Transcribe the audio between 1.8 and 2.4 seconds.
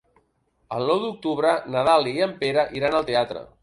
Dàlia i en